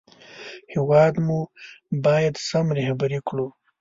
هېواد 0.73 1.13
مو 1.25 1.39
باید 2.05 2.35
سم 2.47 2.65
رهبري 2.77 3.19
کړو 3.27 3.47